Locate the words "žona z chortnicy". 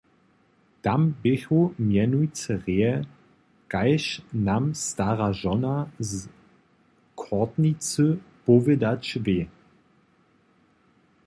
5.41-8.07